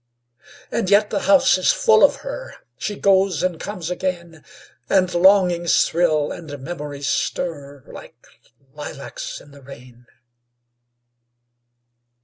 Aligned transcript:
And 0.71 0.89
yet 0.89 1.11
the 1.11 1.19
house 1.29 1.59
is 1.59 1.71
full 1.71 2.03
of 2.03 2.21
her; 2.25 2.55
She 2.75 2.95
goes 2.95 3.43
and 3.43 3.59
comes 3.59 3.91
again; 3.91 4.43
And 4.89 5.13
longings 5.13 5.83
thrill, 5.85 6.31
and 6.31 6.57
memories 6.59 7.07
stir, 7.07 7.83
Like 7.85 8.17
lilacs 8.73 9.39
in 9.39 9.51
the 9.51 9.61
rain. 9.61 10.07